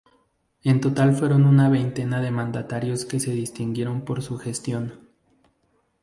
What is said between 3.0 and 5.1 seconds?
que se distinguieron por su gestión.